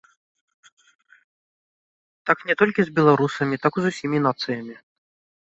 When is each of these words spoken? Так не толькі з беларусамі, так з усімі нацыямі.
Так 2.29 2.43
не 2.49 2.57
толькі 2.63 2.81
з 2.87 2.97
беларусамі, 2.97 3.55
так 3.67 3.73
з 3.85 3.93
усімі 3.93 4.17
нацыямі. 4.29 4.75